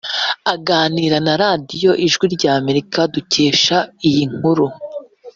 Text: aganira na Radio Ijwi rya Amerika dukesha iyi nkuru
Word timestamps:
aganira 0.53 1.17
na 1.25 1.33
Radio 1.43 1.91
Ijwi 2.05 2.25
rya 2.35 2.51
Amerika 2.61 2.99
dukesha 3.13 3.77
iyi 4.07 4.23
nkuru 4.33 4.65